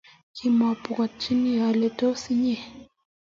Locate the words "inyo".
2.33-2.57